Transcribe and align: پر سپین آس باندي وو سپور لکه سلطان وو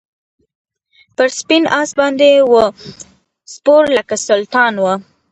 پر 1.15 1.27
سپین 1.39 1.63
آس 1.79 1.89
باندي 1.97 2.33
وو 2.51 2.63
سپور 3.53 3.83
لکه 3.97 4.15
سلطان 4.27 4.73
وو 4.83 4.93